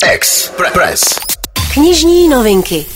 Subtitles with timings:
[0.00, 1.20] Express.
[1.74, 2.86] Knižní novinky.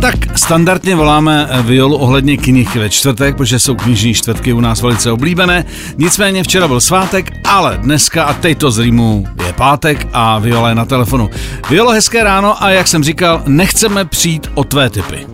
[0.00, 4.82] Tak standardně voláme eh, Violu ohledně knih ve čtvrtek, protože jsou knižní čtvrtky u nás
[4.82, 5.64] velice oblíbené.
[5.98, 10.68] Nicméně včera byl svátek, ale dneska a teď to z Rýmu je pátek a Viola
[10.68, 11.30] je na telefonu.
[11.70, 15.26] Violo, hezké ráno a jak jsem říkal, nechceme přijít o tvé typy.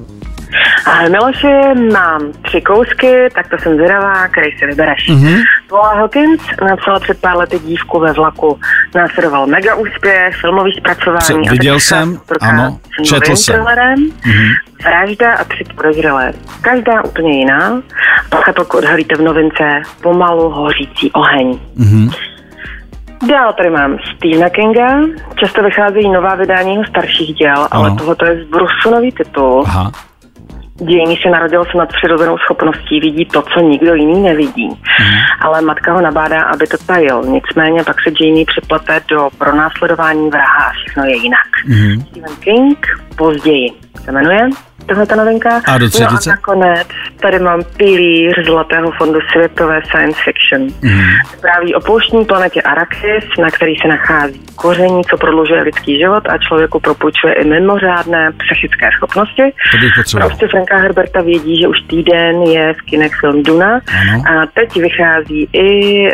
[0.86, 5.08] A Miloši, mám tři kousky, tak to jsem zvědavá, který si vybereš.
[5.08, 5.42] Mm-hmm.
[5.68, 8.58] Paula Hawkins napsala před pár lety dívku ve vlaku.
[8.94, 11.44] Následoval mega úspěch, filmový zpracování.
[11.46, 13.54] Co, viděl jsem, ano, četl jsem.
[13.54, 13.98] thrillerem,
[14.84, 16.32] Vražda a tři podezřelé.
[16.60, 17.82] Každá úplně jiná.
[18.28, 21.58] Pochopilku odhalíte v novince pomalu hořící oheň.
[21.76, 22.10] Mhm.
[23.28, 25.00] Dál tady mám Stephena Kinga.
[25.36, 27.96] Často vycházejí nová vydání jeho starších děl, ale Ano.
[27.96, 29.64] tohle je zbrusunový titul.
[29.66, 29.92] Aha,
[30.80, 34.68] Jamie se narodil s nadpřirozenou schopností, vidí to, co nikdo jiný nevidí.
[34.68, 35.18] Mhm.
[35.40, 37.22] Ale matka ho nabádá, aby to tajil.
[37.24, 41.48] Nicméně pak se Jamie připlete do pronásledování vraha a všechno je jinak.
[41.66, 42.00] Mhm.
[42.00, 43.72] Stephen King později
[44.04, 44.48] se jmenuje
[44.86, 45.62] tahle ta novinka.
[45.66, 46.30] A do no a třetice?
[46.30, 46.88] nakonec
[47.24, 50.62] tady mám pilíř Zlatého fondu světové science fiction.
[50.82, 51.04] Mhm.
[51.38, 56.38] Zpráví o pouštní planetě Arrakis, na který se nachází koření, co prodlužuje lidský život a
[56.38, 59.42] člověku propůjčuje i mimořádné psychické schopnosti.
[59.72, 60.28] to bych potřeboval.
[60.28, 64.22] Prostě Franka Herberta vědí, že už týden je v kinech film Duna Ano.
[64.30, 65.68] a teď vychází i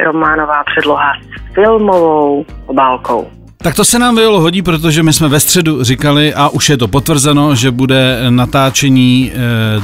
[0.04, 3.39] románová předloha s filmovou obálkou.
[3.62, 6.76] Tak to se nám Violo hodí, protože my jsme ve středu říkali a už je
[6.76, 9.36] to potvrzeno, že bude natáčení eh,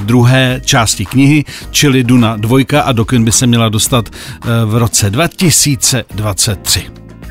[0.04, 4.76] druhé části knihy, čili Duna dvojka a do kin by se měla dostat eh, v
[4.76, 6.86] roce 2023.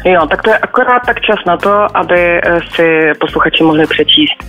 [0.06, 4.46] Jo, tak to je akorát tak čas na to, aby eh, si posluchači mohli přečíst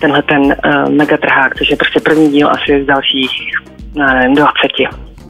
[0.00, 3.30] tenhle ten uh, megatrhák, což je prostě první díl asi z dalších,
[3.94, 4.50] nevím, 20.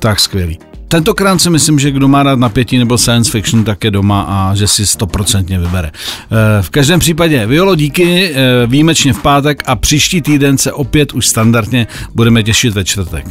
[0.00, 0.58] Tak skvělý.
[0.88, 4.54] Tentokrát si myslím, že kdo má rád napětí nebo science fiction, tak je doma a
[4.54, 5.90] že si stoprocentně vybere.
[5.90, 11.12] Eh, V každém případě, Violo, díky, eh, výjimečně v pátek a příští týden se opět
[11.12, 13.26] už standardně budeme těšit ve čtvrtek.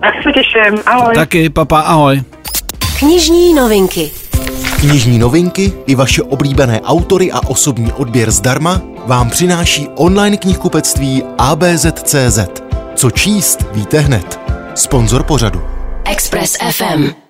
[0.00, 1.14] Tak se těším, ahoj.
[1.14, 2.22] Taky, papa, ahoj.
[2.98, 4.10] Knižní novinky.
[4.80, 12.38] Knižní novinky i vaše oblíbené autory a osobní odběr zdarma vám přináší online knihkupectví ABZ.cz.
[12.94, 14.40] Co číst, víte hned.
[14.74, 15.77] Sponzor pořadu.
[16.08, 17.27] Express FM.